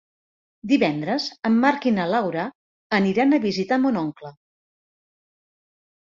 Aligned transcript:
Divendres 0.69 1.25
en 1.49 1.57
Marc 1.65 1.83
i 1.91 1.91
na 1.97 2.07
Laura 2.11 2.45
aniran 2.99 3.35
a 3.37 3.41
visitar 3.43 3.77
mon 3.83 3.99
oncle. 4.01 4.31